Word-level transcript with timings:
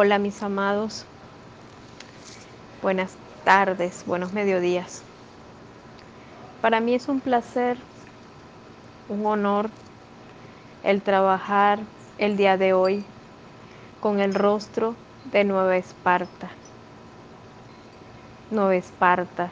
Hola 0.00 0.20
mis 0.20 0.44
amados, 0.44 1.04
buenas 2.82 3.16
tardes, 3.44 4.04
buenos 4.06 4.32
mediodías. 4.32 5.02
Para 6.62 6.78
mí 6.78 6.94
es 6.94 7.08
un 7.08 7.18
placer, 7.18 7.76
un 9.08 9.26
honor 9.26 9.70
el 10.84 11.02
trabajar 11.02 11.80
el 12.18 12.36
día 12.36 12.56
de 12.56 12.74
hoy 12.74 13.04
con 14.00 14.20
el 14.20 14.34
rostro 14.34 14.94
de 15.32 15.42
Nueva 15.42 15.76
Esparta. 15.76 16.48
Nueva 18.52 18.76
Esparta, 18.76 19.50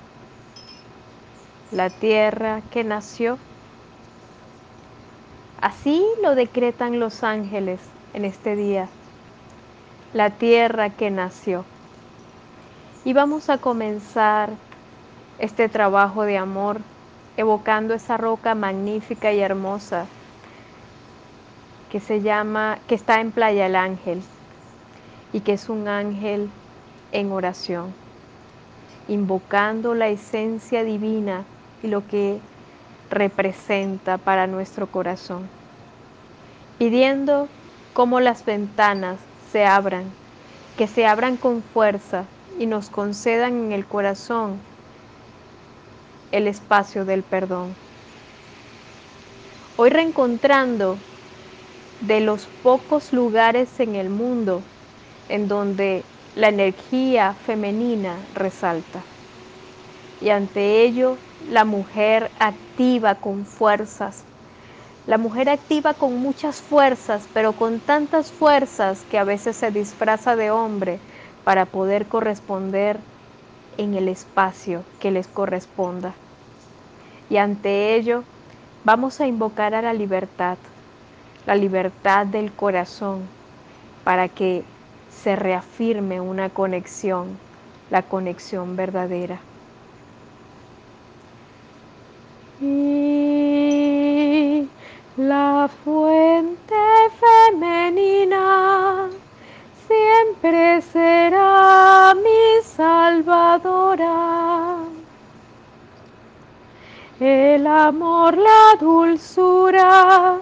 la 1.72 1.90
tierra 1.90 2.62
que 2.70 2.84
nació. 2.84 3.36
Así 5.60 6.06
lo 6.22 6.36
decretan 6.36 7.00
los 7.00 7.24
ángeles 7.24 7.80
en 8.14 8.24
este 8.24 8.54
día 8.54 8.88
la 10.12 10.30
tierra 10.30 10.90
que 10.90 11.10
nació. 11.10 11.64
Y 13.04 13.12
vamos 13.12 13.50
a 13.50 13.58
comenzar 13.58 14.50
este 15.38 15.68
trabajo 15.68 16.22
de 16.22 16.38
amor 16.38 16.80
evocando 17.36 17.94
esa 17.94 18.16
roca 18.16 18.54
magnífica 18.54 19.32
y 19.32 19.40
hermosa 19.40 20.06
que 21.90 22.00
se 22.00 22.20
llama, 22.20 22.78
que 22.88 22.94
está 22.94 23.20
en 23.20 23.30
Playa 23.30 23.66
el 23.66 23.76
Ángel 23.76 24.22
y 25.32 25.40
que 25.40 25.52
es 25.52 25.68
un 25.68 25.86
ángel 25.86 26.50
en 27.12 27.30
oración, 27.30 27.92
invocando 29.08 29.94
la 29.94 30.08
esencia 30.08 30.82
divina 30.82 31.44
y 31.82 31.88
lo 31.88 32.06
que 32.06 32.38
representa 33.10 34.18
para 34.18 34.46
nuestro 34.46 34.86
corazón, 34.86 35.48
pidiendo 36.78 37.48
como 37.92 38.20
las 38.20 38.44
ventanas 38.44 39.18
se 39.56 39.64
abran, 39.64 40.04
que 40.76 40.86
se 40.86 41.06
abran 41.06 41.38
con 41.38 41.62
fuerza 41.62 42.24
y 42.58 42.66
nos 42.66 42.90
concedan 42.90 43.54
en 43.54 43.72
el 43.72 43.86
corazón 43.86 44.58
el 46.30 46.46
espacio 46.46 47.06
del 47.06 47.22
perdón. 47.22 47.74
Hoy 49.78 49.88
reencontrando 49.88 50.98
de 52.02 52.20
los 52.20 52.44
pocos 52.62 53.14
lugares 53.14 53.80
en 53.80 53.94
el 53.94 54.10
mundo 54.10 54.60
en 55.30 55.48
donde 55.48 56.02
la 56.34 56.48
energía 56.48 57.34
femenina 57.46 58.14
resalta. 58.34 59.00
Y 60.20 60.28
ante 60.28 60.82
ello, 60.82 61.16
la 61.50 61.64
mujer 61.64 62.30
activa 62.40 63.14
con 63.14 63.46
fuerzas, 63.46 64.22
la 65.06 65.18
mujer 65.18 65.48
activa 65.48 65.94
con 65.94 66.16
muchas 66.18 66.60
fuerzas, 66.60 67.28
pero 67.32 67.52
con 67.52 67.80
tantas 67.80 68.32
fuerzas 68.32 69.04
que 69.10 69.18
a 69.18 69.24
veces 69.24 69.56
se 69.56 69.70
disfraza 69.70 70.34
de 70.34 70.50
hombre 70.50 70.98
para 71.44 71.64
poder 71.64 72.06
corresponder 72.06 72.98
en 73.78 73.94
el 73.94 74.08
espacio 74.08 74.84
que 74.98 75.12
les 75.12 75.28
corresponda. 75.28 76.14
Y 77.30 77.36
ante 77.36 77.94
ello 77.94 78.24
vamos 78.84 79.20
a 79.20 79.26
invocar 79.26 79.74
a 79.74 79.82
la 79.82 79.92
libertad, 79.92 80.58
la 81.46 81.54
libertad 81.54 82.26
del 82.26 82.52
corazón, 82.52 83.22
para 84.02 84.28
que 84.28 84.64
se 85.08 85.36
reafirme 85.36 86.20
una 86.20 86.50
conexión, 86.50 87.38
la 87.90 88.02
conexión 88.02 88.76
verdadera. 88.76 89.40
La 92.60 92.95
amor, 107.88 108.36
la 108.36 108.76
dulzura, 108.80 110.38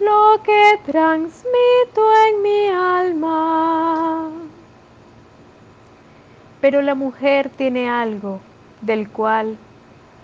lo 0.00 0.42
que 0.42 0.80
transmito 0.84 2.02
en 2.28 2.42
mi 2.42 2.68
alma. 2.68 4.30
Pero 6.60 6.82
la 6.82 6.94
mujer 6.94 7.50
tiene 7.50 7.88
algo 7.88 8.40
del 8.82 9.08
cual 9.10 9.56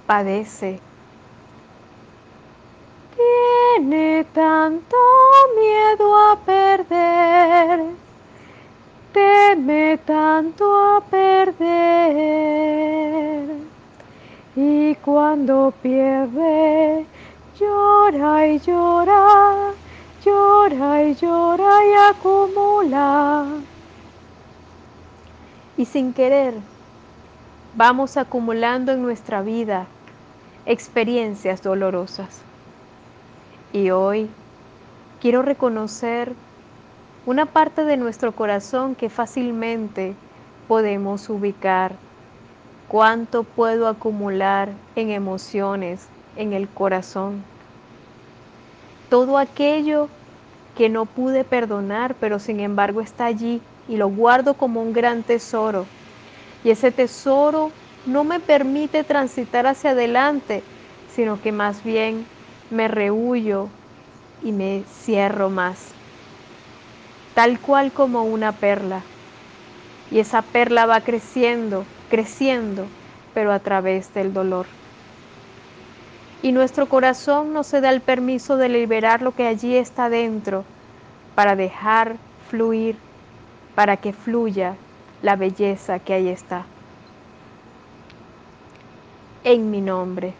padece 0.07 0.81
tiene 3.17 4.25
tanto 4.33 4.97
miedo 5.56 6.17
a 6.17 6.37
perder, 6.45 7.81
teme 9.12 9.99
tanto 10.05 10.65
a 10.77 11.01
perder. 11.01 11.65
Y 14.57 14.95
cuando 14.97 15.73
pierde, 15.83 17.05
llora 17.59 18.47
y 18.47 18.61
llora, 18.61 19.73
llora 20.25 21.03
y 21.03 21.15
llora 21.17 21.87
y 21.87 21.93
acumula. 22.11 23.47
Y 25.77 25.85
sin 25.87 26.13
querer, 26.13 26.55
vamos 27.75 28.17
acumulando 28.17 28.93
en 28.93 29.03
nuestra 29.03 29.43
vida 29.43 29.87
experiencias 30.67 31.63
dolorosas. 31.63 32.41
Y 33.73 33.91
hoy 33.91 34.31
quiero 35.21 35.43
reconocer 35.43 36.33
una 37.27 37.47
parte 37.47 37.85
de 37.85 37.97
nuestro 37.97 38.33
corazón 38.33 38.95
que 38.95 39.11
fácilmente 39.11 40.15
podemos 40.69 41.29
ubicar. 41.29 41.97
¿Cuánto 42.94 43.43
puedo 43.43 43.88
acumular 43.88 44.69
en 44.94 45.10
emociones 45.10 45.99
en 46.37 46.53
el 46.53 46.69
corazón? 46.69 47.43
Todo 49.10 49.37
aquello 49.37 50.06
que 50.78 50.88
no 50.88 51.05
pude 51.05 51.43
perdonar, 51.43 52.15
pero 52.21 52.38
sin 52.38 52.60
embargo 52.60 53.00
está 53.00 53.25
allí 53.25 53.60
y 53.88 53.97
lo 53.97 54.06
guardo 54.06 54.55
como 54.55 54.81
un 54.81 54.93
gran 54.93 55.25
tesoro. 55.25 55.87
Y 56.62 56.71
ese 56.71 56.93
tesoro 56.93 57.72
no 58.06 58.22
me 58.22 58.38
permite 58.38 59.03
transitar 59.03 59.66
hacia 59.66 59.91
adelante, 59.91 60.62
sino 61.16 61.43
que 61.43 61.50
más 61.50 61.82
bien 61.82 62.25
me 62.71 62.87
rehuyo 62.87 63.66
y 64.44 64.53
me 64.53 64.84
cierro 65.03 65.50
más, 65.50 65.78
tal 67.34 67.59
cual 67.59 67.91
como 67.91 68.22
una 68.22 68.53
perla. 68.53 69.00
Y 70.12 70.21
esa 70.21 70.43
perla 70.43 70.87
va 70.87 71.00
creciendo, 71.00 71.82
creciendo, 72.11 72.87
pero 73.33 73.53
a 73.53 73.59
través 73.59 74.13
del 74.15 74.33
dolor. 74.33 74.67
Y 76.43 76.53
nuestro 76.53 76.89
corazón 76.89 77.53
no 77.53 77.63
se 77.63 77.81
da 77.81 77.91
el 77.91 78.01
permiso 78.01 78.57
de 78.57 78.69
liberar 78.69 79.23
lo 79.23 79.35
que 79.35 79.47
allí 79.47 79.77
está 79.77 80.09
dentro 80.09 80.65
para 81.35 81.57
dejar 81.57 82.17
fluir, 82.51 82.97
para 83.75 83.97
que 83.97 84.13
fluya 84.13 84.77
la 85.23 85.37
belleza 85.37 85.99
que 85.99 86.15
ahí 86.15 86.29
está. 86.29 86.67
En 89.43 89.71
mi 89.71 89.81
nombre 89.81 90.35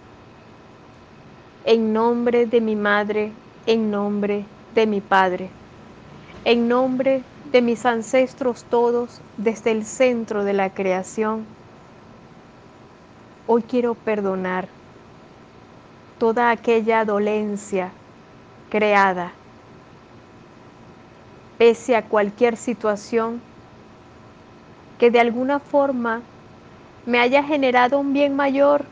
en 1.65 1.95
nombre 1.95 2.47
de 2.47 2.61
mi 2.61 2.77
madre, 2.77 3.33
en 3.67 3.91
nombre 3.91 4.45
de 4.75 4.87
mi 4.87 5.01
padre, 5.01 5.49
en 6.45 6.69
nombre 6.69 7.23
de 7.55 7.63
mis 7.63 7.87
ancestros 7.87 8.65
todos 8.65 9.21
desde 9.37 9.71
el 9.71 9.85
centro 9.85 10.43
de 10.43 10.55
la 10.55 10.71
creación. 10.71 11.45
Hoy 13.47 13.63
quiero 13.63 13.95
perdonar 13.95 14.67
toda 16.19 16.51
aquella 16.51 17.05
dolencia 17.05 17.93
creada, 18.71 19.31
pese 21.57 21.95
a 21.95 22.03
cualquier 22.03 22.57
situación 22.57 23.41
que 24.99 25.13
de 25.13 25.21
alguna 25.21 25.61
forma 25.61 26.23
me 27.07 27.21
haya 27.21 27.45
generado 27.45 28.01
un 28.01 28.13
bien 28.13 28.35
mayor 28.35 28.85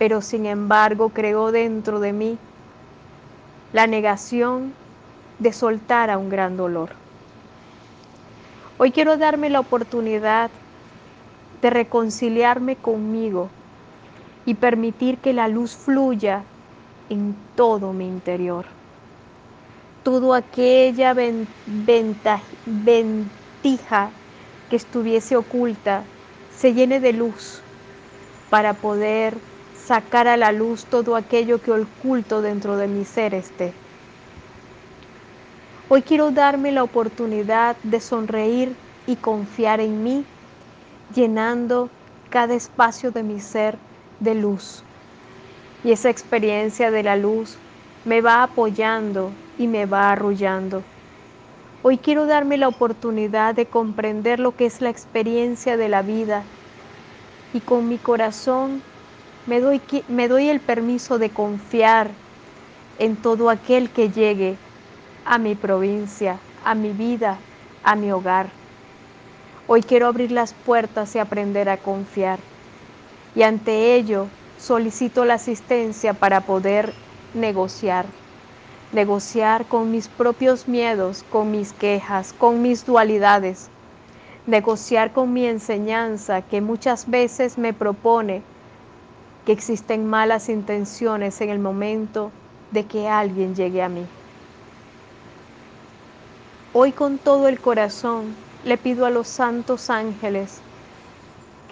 pero 0.00 0.20
sin 0.20 0.46
embargo 0.46 1.10
creó 1.10 1.52
dentro 1.52 2.00
de 2.00 2.12
mí 2.12 2.38
la 3.72 3.86
negación 3.86 4.72
de 5.38 5.52
soltar 5.52 6.10
a 6.10 6.18
un 6.18 6.28
gran 6.28 6.56
dolor. 6.56 7.05
Hoy 8.78 8.92
quiero 8.92 9.16
darme 9.16 9.48
la 9.48 9.60
oportunidad 9.60 10.50
de 11.62 11.70
reconciliarme 11.70 12.76
conmigo 12.76 13.48
y 14.44 14.52
permitir 14.54 15.16
que 15.18 15.32
la 15.32 15.48
luz 15.48 15.74
fluya 15.74 16.44
en 17.08 17.34
todo 17.54 17.94
mi 17.94 18.06
interior. 18.06 18.66
Todo 20.02 20.34
aquella 20.34 21.14
ventija 21.14 21.64
que 24.68 24.76
estuviese 24.76 25.36
oculta 25.38 26.04
se 26.58 26.74
llene 26.74 27.00
de 27.00 27.14
luz 27.14 27.62
para 28.50 28.74
poder 28.74 29.38
sacar 29.86 30.28
a 30.28 30.36
la 30.36 30.52
luz 30.52 30.84
todo 30.84 31.16
aquello 31.16 31.62
que 31.62 31.72
oculto 31.72 32.42
dentro 32.42 32.76
de 32.76 32.88
mi 32.88 33.06
ser 33.06 33.32
esté. 33.32 33.72
Hoy 35.88 36.02
quiero 36.02 36.32
darme 36.32 36.72
la 36.72 36.82
oportunidad 36.82 37.76
de 37.84 38.00
sonreír 38.00 38.74
y 39.06 39.14
confiar 39.14 39.80
en 39.80 40.02
mí, 40.02 40.24
llenando 41.14 41.90
cada 42.28 42.54
espacio 42.54 43.12
de 43.12 43.22
mi 43.22 43.38
ser 43.38 43.78
de 44.18 44.34
luz. 44.34 44.82
Y 45.84 45.92
esa 45.92 46.10
experiencia 46.10 46.90
de 46.90 47.04
la 47.04 47.14
luz 47.14 47.56
me 48.04 48.20
va 48.20 48.42
apoyando 48.42 49.30
y 49.58 49.68
me 49.68 49.86
va 49.86 50.10
arrullando. 50.10 50.82
Hoy 51.84 51.98
quiero 51.98 52.26
darme 52.26 52.58
la 52.58 52.66
oportunidad 52.66 53.54
de 53.54 53.66
comprender 53.66 54.40
lo 54.40 54.56
que 54.56 54.66
es 54.66 54.80
la 54.80 54.90
experiencia 54.90 55.76
de 55.76 55.88
la 55.88 56.02
vida 56.02 56.42
y 57.52 57.60
con 57.60 57.88
mi 57.88 57.98
corazón 57.98 58.82
me 59.46 59.60
doy, 59.60 59.80
me 60.08 60.26
doy 60.26 60.48
el 60.48 60.58
permiso 60.58 61.20
de 61.20 61.30
confiar 61.30 62.10
en 62.98 63.14
todo 63.14 63.50
aquel 63.50 63.88
que 63.90 64.10
llegue 64.10 64.58
a 65.26 65.38
mi 65.38 65.56
provincia, 65.56 66.38
a 66.64 66.74
mi 66.76 66.92
vida, 66.92 67.38
a 67.82 67.96
mi 67.96 68.12
hogar. 68.12 68.48
Hoy 69.66 69.82
quiero 69.82 70.06
abrir 70.06 70.30
las 70.30 70.52
puertas 70.54 71.16
y 71.16 71.18
aprender 71.18 71.68
a 71.68 71.78
confiar. 71.78 72.38
Y 73.34 73.42
ante 73.42 73.96
ello 73.96 74.28
solicito 74.56 75.24
la 75.24 75.34
asistencia 75.34 76.14
para 76.14 76.42
poder 76.42 76.94
negociar. 77.34 78.06
Negociar 78.92 79.66
con 79.66 79.90
mis 79.90 80.06
propios 80.06 80.68
miedos, 80.68 81.24
con 81.28 81.50
mis 81.50 81.72
quejas, 81.72 82.32
con 82.32 82.62
mis 82.62 82.86
dualidades. 82.86 83.68
Negociar 84.46 85.12
con 85.12 85.32
mi 85.32 85.44
enseñanza 85.46 86.42
que 86.42 86.60
muchas 86.60 87.10
veces 87.10 87.58
me 87.58 87.72
propone 87.72 88.42
que 89.44 89.50
existen 89.50 90.06
malas 90.06 90.48
intenciones 90.48 91.40
en 91.40 91.50
el 91.50 91.58
momento 91.58 92.30
de 92.70 92.84
que 92.84 93.08
alguien 93.08 93.56
llegue 93.56 93.82
a 93.82 93.88
mí. 93.88 94.06
Hoy 96.78 96.92
con 96.92 97.16
todo 97.16 97.48
el 97.48 97.58
corazón 97.58 98.36
le 98.62 98.76
pido 98.76 99.06
a 99.06 99.10
los 99.10 99.28
santos 99.28 99.88
ángeles 99.88 100.58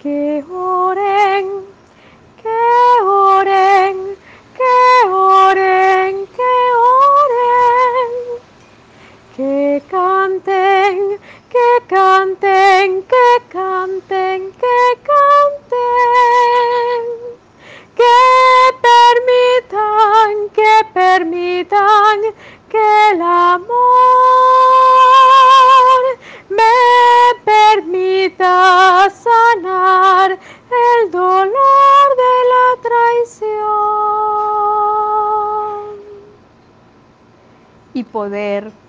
que 0.01 0.43
oren, 0.51 1.47
que 2.41 3.03
oren, 3.05 3.97
que 4.57 5.07
oren, 5.07 6.25
que 6.25 6.53
oren, 7.21 8.13
que 9.35 9.83
canten, 9.91 11.19
que 11.51 11.85
canten, 11.87 13.03
que 13.03 13.43
canten, 13.49 14.04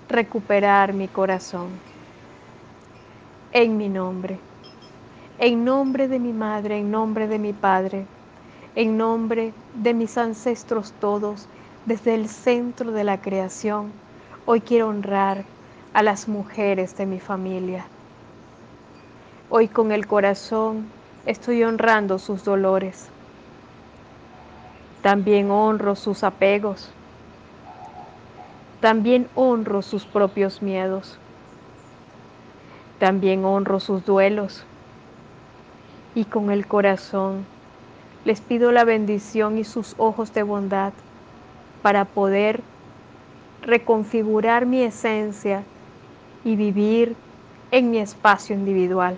recuperar 0.09 0.93
mi 0.93 1.07
corazón 1.07 1.69
en 3.51 3.77
mi 3.77 3.89
nombre, 3.89 4.37
en 5.39 5.65
nombre 5.65 6.07
de 6.07 6.19
mi 6.19 6.33
madre, 6.33 6.77
en 6.77 6.91
nombre 6.91 7.27
de 7.27 7.39
mi 7.39 7.53
padre, 7.53 8.05
en 8.75 8.97
nombre 8.97 9.53
de 9.73 9.93
mis 9.93 10.17
ancestros 10.17 10.93
todos, 10.99 11.47
desde 11.85 12.13
el 12.13 12.27
centro 12.27 12.91
de 12.91 13.03
la 13.03 13.21
creación. 13.21 13.91
Hoy 14.45 14.61
quiero 14.61 14.89
honrar 14.89 15.45
a 15.93 16.03
las 16.03 16.27
mujeres 16.27 16.95
de 16.97 17.05
mi 17.05 17.19
familia. 17.19 17.85
Hoy 19.49 19.67
con 19.67 19.91
el 19.91 20.05
corazón 20.05 20.85
estoy 21.25 21.63
honrando 21.63 22.19
sus 22.19 22.43
dolores. 22.43 23.07
También 25.01 25.49
honro 25.49 25.95
sus 25.95 26.23
apegos. 26.23 26.91
También 28.81 29.27
honro 29.33 29.81
sus 29.81 30.05
propios 30.05 30.61
miedos. 30.61 31.17
También 32.99 33.43
honro 33.43 33.79
sus 33.79 34.05
duelos. 34.05 34.63
Y 36.13 36.25
con 36.25 36.51
el 36.51 36.67
corazón 36.67 37.43
les 38.23 38.39
pido 38.39 38.71
la 38.71 38.83
bendición 38.83 39.57
y 39.57 39.63
sus 39.63 39.95
ojos 39.97 40.31
de 40.35 40.43
bondad 40.43 40.93
para 41.81 42.05
poder 42.05 42.61
reconfigurar 43.63 44.67
mi 44.67 44.83
esencia 44.83 45.63
y 46.45 46.55
vivir 46.55 47.15
en 47.71 47.89
mi 47.89 47.97
espacio 47.97 48.55
individual. 48.55 49.17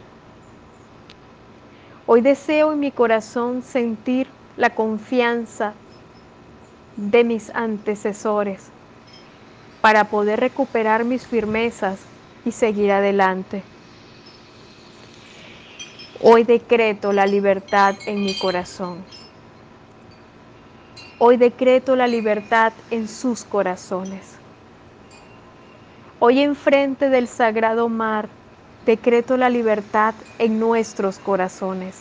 Hoy 2.07 2.21
deseo 2.21 2.71
en 2.71 2.79
mi 2.79 2.91
corazón 2.91 3.61
sentir 3.61 4.27
la 4.55 4.69
confianza 4.69 5.73
de 6.95 7.23
mis 7.25 7.53
antecesores 7.53 8.71
para 9.81 10.05
poder 10.05 10.39
recuperar 10.39 11.05
mis 11.05 11.25
firmezas 11.25 11.99
y 12.45 12.51
seguir 12.51 12.91
adelante. 12.91 13.63
Hoy 16.21 16.43
decreto 16.43 17.13
la 17.13 17.25
libertad 17.25 17.95
en 18.05 18.25
mi 18.25 18.37
corazón. 18.37 18.97
Hoy 21.17 21.37
decreto 21.37 21.95
la 21.95 22.07
libertad 22.07 22.73
en 22.91 23.07
sus 23.07 23.43
corazones. 23.43 24.37
Hoy 26.19 26.41
enfrente 26.41 27.09
del 27.09 27.27
sagrado 27.27 27.87
mar 27.87 28.27
decreto 28.85 29.37
la 29.37 29.49
libertad 29.49 30.13
en 30.39 30.59
nuestros 30.59 31.19
corazones. 31.19 31.95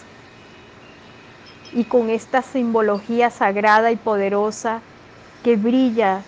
Y 1.73 1.85
con 1.85 2.11
esta 2.11 2.43
simbología 2.43 3.31
sagrada 3.31 3.93
y 3.93 3.97
poderosa 3.97 4.81
que 5.45 5.57
brilla 5.57 6.23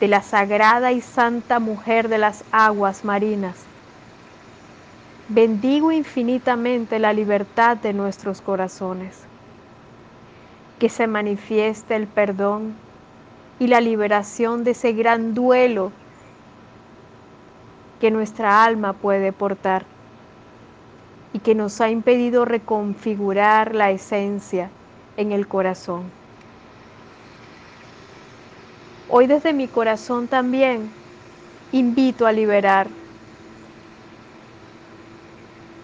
de 0.00 0.08
la 0.08 0.22
sagrada 0.22 0.92
y 0.92 1.00
santa 1.00 1.60
mujer 1.60 2.08
de 2.08 2.18
las 2.18 2.44
aguas 2.50 3.04
marinas, 3.04 3.56
bendigo 5.28 5.92
infinitamente 5.92 6.98
la 6.98 7.12
libertad 7.12 7.76
de 7.76 7.92
nuestros 7.92 8.40
corazones. 8.40 9.28
Que 10.78 10.88
se 10.88 11.06
manifieste 11.06 11.94
el 11.94 12.06
perdón 12.08 12.74
y 13.58 13.68
la 13.68 13.80
liberación 13.80 14.64
de 14.64 14.72
ese 14.72 14.92
gran 14.92 15.32
duelo 15.34 15.92
que 18.00 18.10
nuestra 18.10 18.64
alma 18.64 18.92
puede 18.92 19.32
portar 19.32 19.86
y 21.32 21.38
que 21.38 21.54
nos 21.54 21.80
ha 21.80 21.90
impedido 21.90 22.44
reconfigurar 22.44 23.74
la 23.74 23.90
esencia 23.90 24.70
en 25.16 25.32
el 25.32 25.48
corazón. 25.48 26.23
Hoy 29.16 29.28
desde 29.28 29.52
mi 29.52 29.68
corazón 29.68 30.26
también 30.26 30.90
invito 31.70 32.26
a 32.26 32.32
liberar 32.32 32.88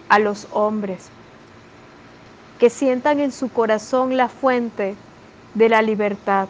a 0.09 0.19
los 0.19 0.49
hombres 0.51 1.07
que 2.59 2.69
sientan 2.69 3.21
en 3.21 3.31
su 3.31 3.47
corazón 3.47 4.17
la 4.17 4.27
fuente 4.27 4.97
de 5.55 5.69
la 5.69 5.81
libertad, 5.81 6.49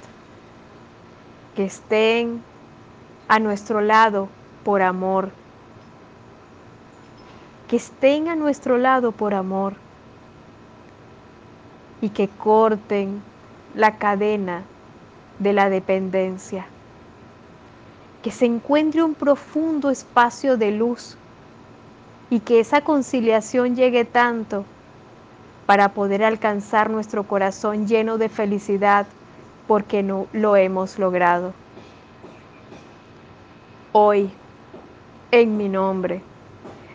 que 1.56 1.66
estén 1.66 2.42
a 3.28 3.38
nuestro 3.38 3.82
lado 3.82 4.28
por 4.66 4.82
amor 4.82 5.30
que 7.70 7.76
estén 7.76 8.28
a 8.28 8.36
nuestro 8.36 8.80
lado 8.80 9.12
por 9.12 9.36
amor 9.36 9.76
y 12.02 12.10
que 12.10 12.28
corten 12.28 13.22
la 13.76 14.00
cadena 14.00 14.64
de 15.42 15.54
la 15.54 15.70
dependencia. 15.70 16.68
Que 18.22 18.30
se 18.30 18.46
encuentre 18.46 19.04
un 19.04 19.16
profundo 19.16 19.90
espacio 19.90 20.56
de 20.56 20.72
luz 20.72 21.18
y 22.30 22.40
que 22.42 22.60
esa 22.60 22.82
conciliación 22.82 23.76
llegue 23.76 24.06
tanto 24.06 24.64
para 25.66 25.90
poder 25.94 26.24
alcanzar 26.24 26.92
nuestro 26.92 27.24
corazón 27.24 27.88
lleno 27.88 28.20
de 28.20 28.30
felicidad 28.30 29.08
porque 29.68 30.04
no 30.04 30.28
lo 30.32 30.56
hemos 30.56 31.00
logrado. 31.00 31.54
Hoy, 33.94 34.30
en 35.32 35.58
mi 35.58 35.70
nombre, 35.70 36.22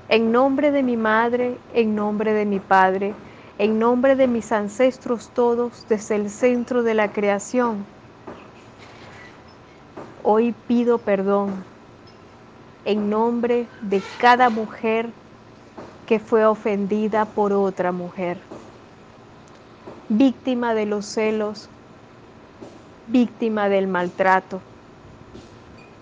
en 0.08 0.30
nombre 0.30 0.70
de 0.70 0.84
mi 0.84 0.96
madre, 0.96 1.58
en 1.74 1.96
nombre 1.96 2.32
de 2.32 2.44
mi 2.44 2.60
padre, 2.60 3.12
en 3.58 3.78
nombre 3.80 4.14
de 4.14 4.28
mis 4.28 4.52
ancestros 4.52 5.30
todos 5.34 5.86
desde 5.88 6.14
el 6.14 6.30
centro 6.30 6.84
de 6.84 6.94
la 6.94 7.12
creación, 7.12 7.84
hoy 10.28 10.52
pido 10.66 10.98
perdón 10.98 11.62
en 12.84 13.08
nombre 13.10 13.68
de 13.80 14.02
cada 14.18 14.50
mujer 14.50 15.08
que 16.04 16.18
fue 16.18 16.44
ofendida 16.44 17.26
por 17.26 17.52
otra 17.52 17.92
mujer, 17.92 18.36
víctima 20.08 20.74
de 20.74 20.84
los 20.86 21.06
celos, 21.06 21.68
víctima 23.06 23.68
del 23.68 23.86
maltrato, 23.86 24.60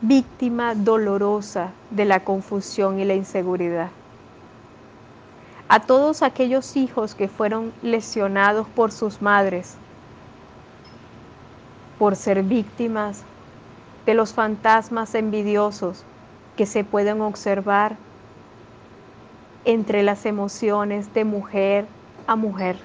víctima 0.00 0.74
dolorosa 0.74 1.72
de 1.90 2.06
la 2.06 2.24
confusión 2.24 2.98
y 3.00 3.04
la 3.04 3.14
inseguridad. 3.14 3.90
A 5.68 5.80
todos 5.80 6.22
aquellos 6.22 6.76
hijos 6.78 7.14
que 7.14 7.28
fueron 7.28 7.74
lesionados 7.82 8.66
por 8.68 8.90
sus 8.90 9.20
madres, 9.20 9.76
por 11.98 12.16
ser 12.16 12.42
víctimas 12.42 13.22
de 14.06 14.14
los 14.14 14.32
fantasmas 14.34 15.14
envidiosos 15.14 16.04
que 16.56 16.66
se 16.66 16.84
pueden 16.84 17.20
observar 17.20 17.96
entre 19.64 20.02
las 20.02 20.26
emociones 20.26 21.12
de 21.14 21.24
mujer 21.24 21.86
a 22.26 22.36
mujer. 22.36 22.78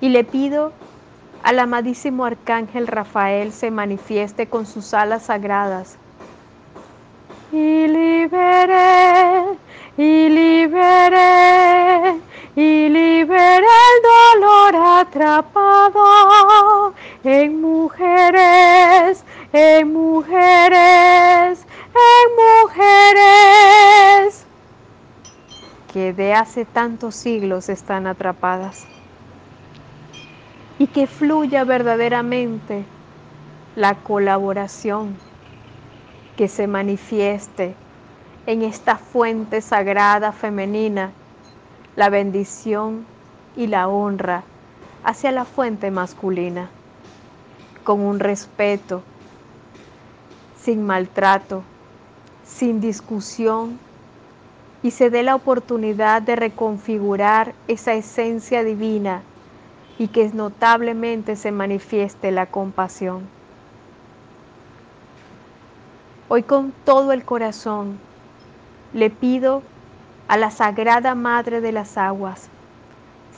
Y 0.00 0.08
le 0.10 0.24
pido 0.24 0.72
al 1.42 1.58
amadísimo 1.58 2.24
arcángel 2.24 2.86
Rafael 2.86 3.52
se 3.52 3.70
manifieste 3.70 4.48
con 4.48 4.66
sus 4.66 4.94
alas 4.94 5.24
sagradas 5.24 5.98
y 7.50 7.86
libere, 7.88 9.58
y 9.96 10.28
libere, 10.28 12.22
y 12.54 12.88
libere 12.90 13.66
el 13.66 14.02
dolor 14.42 14.76
atrapado 15.00 16.04
en 17.24 17.60
mujeres, 17.60 17.97
en 19.76 19.92
mujeres, 19.92 21.60
en 21.94 22.28
mujeres 22.62 24.46
que 25.92 26.12
de 26.14 26.32
hace 26.32 26.64
tantos 26.64 27.14
siglos 27.14 27.68
están 27.68 28.06
atrapadas 28.06 28.86
y 30.78 30.86
que 30.86 31.06
fluya 31.06 31.64
verdaderamente 31.64 32.84
la 33.76 33.94
colaboración, 33.94 35.16
que 36.36 36.48
se 36.48 36.66
manifieste 36.66 37.74
en 38.46 38.62
esta 38.62 38.96
fuente 38.96 39.60
sagrada 39.60 40.32
femenina 40.32 41.10
la 41.94 42.08
bendición 42.08 43.04
y 43.56 43.66
la 43.66 43.88
honra 43.88 44.44
hacia 45.04 45.30
la 45.32 45.44
fuente 45.44 45.90
masculina, 45.90 46.70
con 47.84 48.00
un 48.00 48.20
respeto, 48.20 49.02
sin 50.68 50.84
maltrato, 50.84 51.62
sin 52.44 52.82
discusión, 52.82 53.78
y 54.82 54.90
se 54.90 55.08
dé 55.08 55.22
la 55.22 55.34
oportunidad 55.34 56.20
de 56.20 56.36
reconfigurar 56.36 57.54
esa 57.68 57.94
esencia 57.94 58.62
divina 58.62 59.22
y 59.98 60.08
que 60.08 60.28
notablemente 60.28 61.36
se 61.36 61.52
manifieste 61.52 62.32
la 62.32 62.44
compasión. 62.44 63.22
Hoy 66.28 66.42
con 66.42 66.74
todo 66.84 67.12
el 67.12 67.24
corazón 67.24 67.98
le 68.92 69.08
pido 69.08 69.62
a 70.28 70.36
la 70.36 70.50
Sagrada 70.50 71.14
Madre 71.14 71.62
de 71.62 71.72
las 71.72 71.96
Aguas 71.96 72.50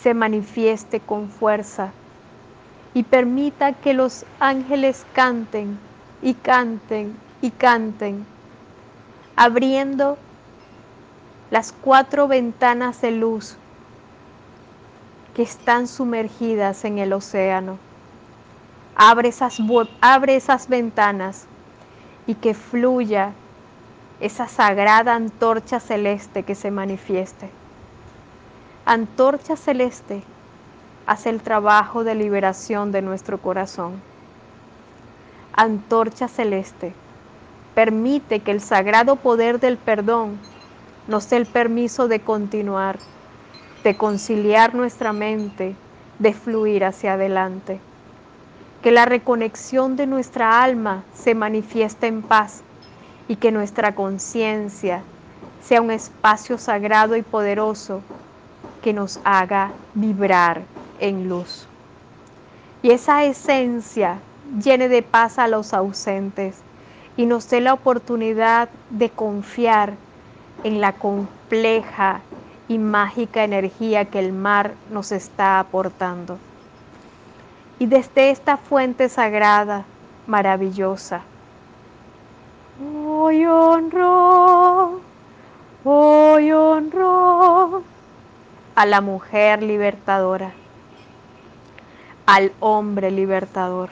se 0.03 0.15
manifieste 0.15 0.99
con 0.99 1.29
fuerza 1.29 1.93
y 2.93 3.05
permita 3.05 3.73
que 3.73 3.95
los 3.95 4.25
ángeles 4.41 5.07
canten 5.15 5.79
y 6.23 6.35
canten 6.35 7.17
y 7.41 7.51
canten, 7.51 8.27
abriendo 9.37 10.19
las 11.51 11.73
cuatro 11.73 12.29
ventanas 12.29 13.01
de 13.01 13.13
luz 13.13 13.57
que 15.35 15.43
están 15.43 15.89
sumergidas 15.89 16.85
en 16.85 16.99
el 16.99 17.13
océano. 17.13 17.79
Abre 18.95 19.31
esas, 19.31 19.59
abre 20.01 20.37
esas 20.37 20.69
ventanas 20.69 21.47
y 22.27 22.35
que 22.35 22.55
fluya 22.55 23.33
esa 24.21 24.47
sagrada 24.47 25.15
antorcha 25.15 25.81
celeste 25.81 26.43
que 26.43 26.55
se 26.55 26.71
manifieste. 26.71 27.49
Antorcha 28.85 29.57
celeste 29.57 30.23
hace 31.07 31.31
el 31.31 31.41
trabajo 31.41 32.05
de 32.05 32.15
liberación 32.15 32.93
de 32.93 33.03
nuestro 33.03 33.39
corazón. 33.39 34.10
Antorcha 35.53 36.29
celeste 36.29 36.93
permite 37.75 38.41
que 38.41 38.51
el 38.51 38.61
sagrado 38.61 39.17
poder 39.17 39.61
del 39.61 39.79
perdón 39.79 40.39
nos 41.07 41.29
dé 41.31 41.37
el 41.37 41.47
permiso 41.47 42.09
de 42.09 42.21
continuar 42.21 42.99
de 43.85 43.97
conciliar 43.97 44.75
nuestra 44.75 45.13
mente, 45.13 45.75
de 46.19 46.35
fluir 46.35 46.85
hacia 46.85 47.15
adelante. 47.15 47.81
Que 48.83 48.91
la 48.91 49.05
reconexión 49.07 49.97
de 49.97 50.07
nuestra 50.07 50.63
alma 50.63 51.05
se 51.15 51.35
manifieste 51.35 52.07
en 52.07 52.23
paz 52.23 52.63
y 53.29 53.37
que 53.37 53.53
nuestra 53.53 53.95
conciencia 53.95 55.03
sea 55.63 55.81
un 55.81 55.91
espacio 55.91 56.59
sagrado 56.59 57.17
y 57.17 57.23
poderoso 57.23 58.03
que 58.83 58.93
nos 58.93 59.21
haga 59.25 59.73
vibrar 59.95 60.63
en 60.99 61.29
luz. 61.29 61.67
Y 62.83 62.91
esa 62.91 63.25
esencia 63.25 64.19
llene 64.59 64.89
de 64.89 65.03
paz 65.03 65.39
a 65.39 65.49
los 65.49 65.73
ausentes 65.75 66.57
y 67.17 67.27
nos 67.27 67.49
dé 67.49 67.61
la 67.61 67.75
oportunidad 67.75 68.69
de 68.91 69.11
confiar 69.11 69.95
en 70.65 70.81
la 70.81 70.93
compleja 70.93 72.21
y 72.69 72.79
mágica 72.79 73.45
energía 73.45 74.07
que 74.07 74.19
el 74.19 74.33
mar 74.33 74.75
nos 74.91 75.13
está 75.13 75.59
aportando. 75.59 76.39
Y 77.79 77.87
desde 77.87 78.31
esta 78.31 78.57
fuente 78.57 79.09
sagrada, 79.09 79.85
maravillosa, 80.27 81.23
hoy 83.05 83.45
honro, 83.47 85.01
hoy 85.85 86.53
honro 86.53 87.83
a 88.75 88.87
la 88.87 89.01
mujer 89.01 89.63
libertadora, 89.63 90.53
al 92.27 92.53
hombre 92.61 93.11
libertador. 93.11 93.91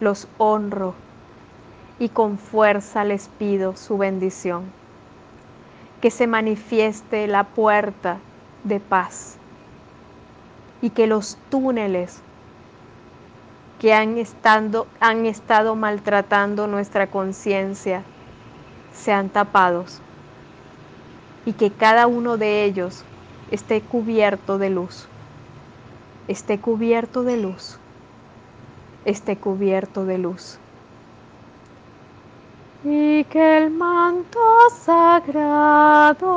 Los 0.00 0.28
honro 0.38 0.94
y 1.98 2.10
con 2.10 2.38
fuerza 2.38 3.04
les 3.04 3.28
pido 3.28 3.76
su 3.76 3.96
bendición. 3.96 4.64
Que 6.00 6.10
se 6.10 6.26
manifieste 6.26 7.26
la 7.26 7.44
puerta 7.44 8.18
de 8.64 8.80
paz 8.80 9.36
y 10.82 10.90
que 10.90 11.06
los 11.06 11.38
túneles 11.50 12.20
que 13.80 13.94
han, 13.94 14.18
estado, 14.18 14.86
han 15.00 15.26
estado 15.26 15.74
maltratando 15.74 16.66
nuestra 16.66 17.08
conciencia 17.08 18.02
sean 18.92 19.28
tapados 19.28 20.00
y 21.44 21.52
que 21.52 21.70
cada 21.70 22.06
uno 22.06 22.36
de 22.36 22.64
ellos 22.64 23.04
esté 23.50 23.80
cubierto 23.80 24.58
de 24.58 24.70
luz, 24.70 25.06
esté 26.28 26.58
cubierto 26.58 27.22
de 27.22 27.36
luz, 27.36 27.78
esté 29.06 29.36
cubierto 29.36 30.04
de 30.04 30.18
luz 30.18 30.58
y 32.88 33.24
que 33.24 33.58
el 33.58 33.70
manto 33.70 34.38
sagrado 34.80 36.30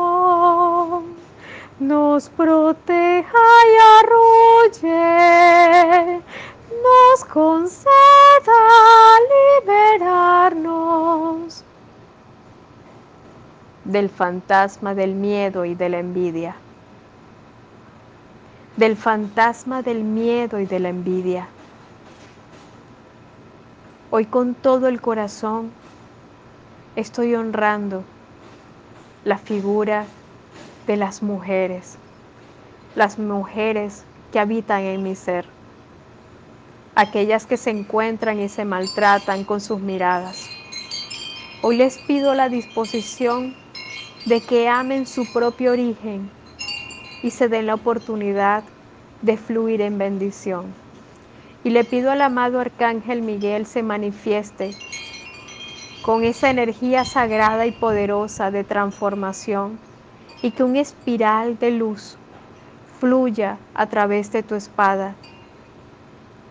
nos 1.79 2.27
proteja 2.29 3.38
y 3.67 3.75
arrulle, 4.79 6.21
nos 6.71 7.25
conceda 7.25 7.91
liberarnos 9.61 11.63
del 13.83 14.09
fantasma 14.09 14.95
del 14.95 15.13
miedo 15.13 15.65
y 15.65 15.75
de 15.75 15.89
la 15.89 15.99
envidia, 15.99 16.55
del 18.75 18.97
fantasma 18.97 19.83
del 19.83 20.03
miedo 20.03 20.59
y 20.59 20.65
de 20.65 20.79
la 20.79 20.89
envidia. 20.89 21.47
Hoy 24.11 24.25
con 24.25 24.55
todo 24.55 24.87
el 24.87 25.01
corazón 25.01 25.69
estoy 26.95 27.35
honrando 27.35 28.03
la 29.23 29.37
figura 29.37 30.07
de 30.87 30.97
las 30.97 31.21
mujeres, 31.21 31.95
las 32.95 33.19
mujeres 33.19 34.03
que 34.31 34.39
habitan 34.39 34.81
en 34.81 35.03
mi 35.03 35.13
ser, 35.13 35.45
aquellas 36.95 37.45
que 37.45 37.55
se 37.55 37.69
encuentran 37.69 38.39
y 38.39 38.49
se 38.49 38.65
maltratan 38.65 39.43
con 39.43 39.61
sus 39.61 39.79
miradas. 39.79 40.49
Hoy 41.61 41.77
les 41.77 41.99
pido 41.99 42.33
la 42.33 42.49
disposición 42.49 43.53
de 44.25 44.41
que 44.41 44.67
amen 44.69 45.05
su 45.05 45.31
propio 45.31 45.73
origen 45.73 46.31
y 47.21 47.29
se 47.29 47.47
den 47.47 47.67
la 47.67 47.75
oportunidad 47.75 48.63
de 49.21 49.37
fluir 49.37 49.81
en 49.81 49.99
bendición. 49.99 50.88
Y 51.69 51.71
le 51.71 51.83
pido 51.83 52.09
al 52.09 52.23
amado 52.23 52.59
Arcángel 52.59 53.21
Miguel 53.21 53.67
se 53.67 53.83
manifieste 53.83 54.71
con 56.03 56.23
esa 56.23 56.49
energía 56.49 57.05
sagrada 57.05 57.67
y 57.67 57.71
poderosa 57.71 58.49
de 58.49 58.63
transformación 58.63 59.77
y 60.41 60.49
que 60.49 60.63
un 60.63 60.75
espiral 60.77 61.59
de 61.59 61.69
luz 61.69 62.17
fluya 62.99 63.59
a 63.75 63.85
través 63.85 64.31
de 64.31 64.41
tu 64.41 64.55
espada 64.55 65.13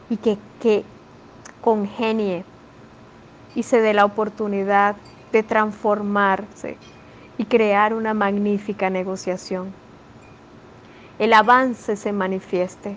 y 0.08 0.18
que, 0.18 0.38
que 0.62 0.84
congenie 1.62 2.44
y 3.56 3.64
se 3.64 3.80
dé 3.80 3.94
la 3.94 4.04
oportunidad 4.04 4.94
de 5.32 5.42
transformarse 5.42 6.76
y 7.38 7.44
crear 7.46 7.92
una 7.92 8.14
magnífica 8.14 8.88
negociación. 8.88 9.72
El 11.18 11.32
avance 11.32 11.96
se 11.96 12.12
manifieste, 12.12 12.96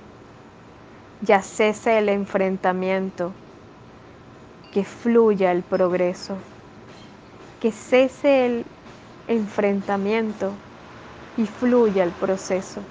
ya 1.22 1.42
cese 1.42 2.00
el 2.00 2.10
enfrentamiento, 2.10 3.32
que 4.72 4.84
fluya 4.84 5.51
el 5.51 5.62
progreso, 5.62 6.36
que 7.60 7.72
cese 7.72 8.46
el 8.46 8.66
enfrentamiento 9.28 10.51
y 11.38 11.46
fluya 11.46 12.04
el 12.04 12.12
proceso. 12.12 12.82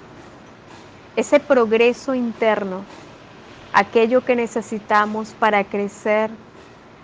Ese 1.17 1.41
progreso 1.41 2.15
interno, 2.15 2.85
aquello 3.73 4.21
que 4.21 4.35
necesitamos 4.35 5.33
para 5.33 5.65
crecer, 5.65 6.31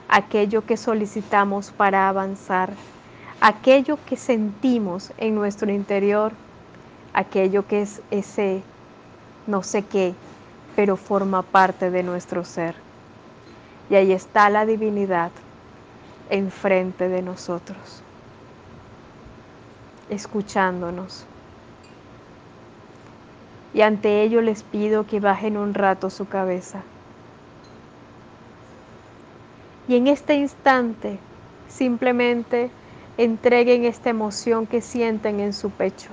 aquello 0.07 0.65
que 0.65 0.77
solicitamos 0.77 1.71
para 1.71 2.07
avanzar, 2.07 2.73
aquello 3.41 3.97
que 4.05 4.15
sentimos 4.15 5.11
en 5.17 5.35
nuestro 5.35 5.71
interior, 5.71 6.31
aquello 7.13 7.67
que 7.67 7.81
es 7.81 8.01
ese 8.11 8.63
no 9.45 9.63
sé 9.63 9.85
qué, 9.85 10.13
pero 10.77 10.95
forma 10.95 11.41
parte 11.41 11.89
de 11.89 12.03
nuestro 12.03 12.45
ser. 12.45 12.75
Y 13.89 13.95
ahí 13.95 14.11
está 14.11 14.47
la 14.51 14.63
divinidad 14.63 15.31
enfrente 16.29 17.09
de 17.09 17.23
nosotros, 17.23 18.03
escuchándonos. 20.11 21.25
Y 23.73 23.81
ante 23.81 24.21
ello 24.21 24.41
les 24.41 24.61
pido 24.61 25.07
que 25.07 25.19
bajen 25.19 25.57
un 25.57 25.73
rato 25.73 26.11
su 26.11 26.27
cabeza. 26.27 26.83
Y 29.87 29.95
en 29.95 30.05
este 30.05 30.35
instante 30.35 31.17
simplemente 31.69 32.69
entreguen 33.17 33.83
esta 33.83 34.11
emoción 34.11 34.67
que 34.67 34.81
sienten 34.81 35.39
en 35.39 35.53
su 35.53 35.71
pecho. 35.71 36.09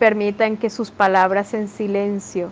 Permitan 0.00 0.56
que 0.56 0.70
sus 0.70 0.90
palabras 0.90 1.52
en 1.52 1.68
silencio 1.68 2.50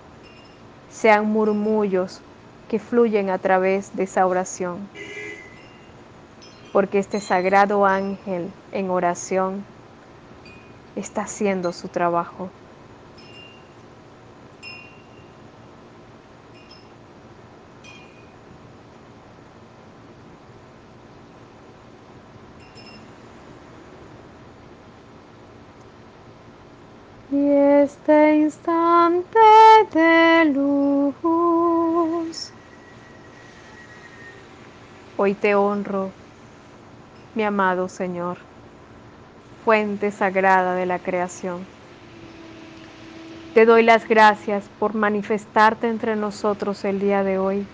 sean 0.90 1.26
murmullos 1.26 2.20
que 2.68 2.78
fluyen 2.78 3.30
a 3.30 3.38
través 3.38 3.96
de 3.96 4.02
esa 4.02 4.26
oración. 4.26 4.86
Porque 6.74 6.98
este 6.98 7.20
sagrado 7.20 7.86
ángel 7.86 8.50
en 8.70 8.90
oración 8.90 9.64
está 10.94 11.22
haciendo 11.22 11.72
su 11.72 11.88
trabajo. 11.88 12.50
Y 27.30 27.67
este 27.82 28.36
instante 28.36 29.38
de 29.92 30.44
luz, 30.46 31.14
hoy 35.16 35.34
te 35.34 35.54
honro, 35.54 36.10
mi 37.36 37.44
amado 37.44 37.88
Señor, 37.88 38.38
fuente 39.64 40.10
sagrada 40.10 40.74
de 40.74 40.86
la 40.86 40.98
creación. 40.98 41.64
Te 43.54 43.64
doy 43.64 43.84
las 43.84 44.08
gracias 44.08 44.64
por 44.80 44.94
manifestarte 44.94 45.88
entre 45.88 46.16
nosotros 46.16 46.84
el 46.84 46.98
día 46.98 47.22
de 47.22 47.38
hoy, 47.38 47.64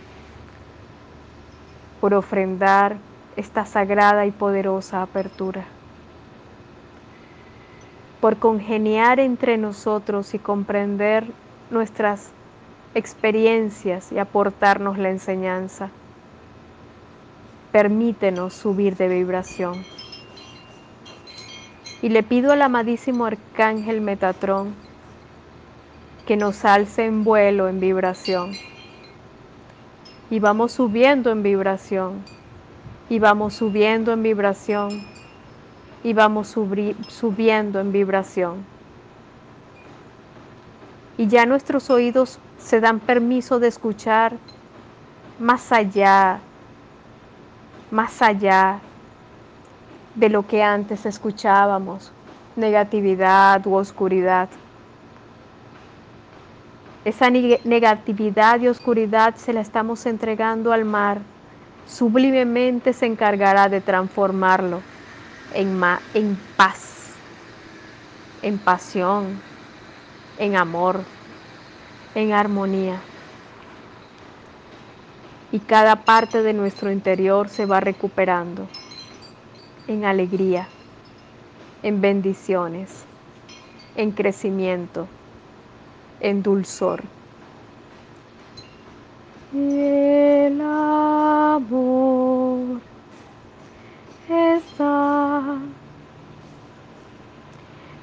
por 2.00 2.12
ofrendar 2.12 2.96
esta 3.36 3.64
sagrada 3.64 4.26
y 4.26 4.30
poderosa 4.30 5.00
apertura 5.02 5.64
por 8.24 8.38
congeniar 8.38 9.20
entre 9.20 9.58
nosotros 9.58 10.32
y 10.32 10.38
comprender 10.38 11.26
nuestras 11.68 12.30
experiencias 12.94 14.10
y 14.12 14.18
aportarnos 14.18 14.96
la 14.96 15.10
enseñanza. 15.10 15.90
Permítenos 17.70 18.54
subir 18.54 18.96
de 18.96 19.08
vibración. 19.08 19.84
Y 22.00 22.08
le 22.08 22.22
pido 22.22 22.52
al 22.52 22.62
amadísimo 22.62 23.26
Arcángel 23.26 24.00
Metatrón 24.00 24.74
que 26.26 26.38
nos 26.38 26.64
alce 26.64 27.04
en 27.04 27.24
vuelo 27.24 27.68
en 27.68 27.78
vibración. 27.78 28.52
Y 30.30 30.38
vamos 30.38 30.72
subiendo 30.72 31.30
en 31.30 31.42
vibración. 31.42 32.22
Y 33.10 33.18
vamos 33.18 33.52
subiendo 33.52 34.14
en 34.14 34.22
vibración 34.22 35.13
y 36.04 36.12
vamos 36.12 36.48
subiendo 36.48 37.80
en 37.80 37.90
vibración. 37.90 38.64
Y 41.16 41.26
ya 41.28 41.46
nuestros 41.46 41.88
oídos 41.88 42.38
se 42.58 42.80
dan 42.80 43.00
permiso 43.00 43.58
de 43.58 43.68
escuchar 43.68 44.34
más 45.40 45.72
allá, 45.72 46.40
más 47.90 48.20
allá 48.20 48.80
de 50.14 50.28
lo 50.28 50.46
que 50.46 50.62
antes 50.62 51.06
escuchábamos, 51.06 52.12
negatividad 52.54 53.66
u 53.66 53.74
oscuridad. 53.74 54.50
Esa 57.06 57.30
negatividad 57.30 58.60
y 58.60 58.68
oscuridad 58.68 59.36
se 59.36 59.54
la 59.54 59.62
estamos 59.62 60.04
entregando 60.04 60.72
al 60.72 60.84
mar. 60.84 61.18
Sublimemente 61.86 62.92
se 62.92 63.06
encargará 63.06 63.68
de 63.70 63.80
transformarlo 63.80 64.93
en, 65.54 65.80
en 66.14 66.36
paz, 66.56 67.14
en 68.42 68.58
pasión, 68.58 69.40
en 70.38 70.56
amor, 70.56 71.00
en 72.14 72.32
armonía. 72.32 73.00
Y 75.52 75.60
cada 75.60 76.04
parte 76.04 76.42
de 76.42 76.52
nuestro 76.52 76.90
interior 76.90 77.48
se 77.48 77.66
va 77.66 77.78
recuperando 77.80 78.66
en 79.86 80.04
alegría, 80.04 80.66
en 81.82 82.00
bendiciones, 82.00 82.90
en 83.96 84.10
crecimiento, 84.10 85.06
en 86.20 86.42
dulzor. 86.42 87.04
El 89.54 90.60
amor 90.60 92.14
está 94.28 95.58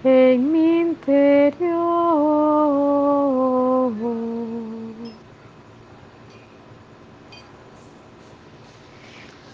en 0.03 0.51
mi 0.51 0.79
interior. 0.79 1.81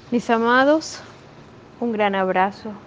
Mis 0.10 0.30
amados, 0.30 1.02
un 1.80 1.92
gran 1.92 2.16
abrazo 2.16 2.87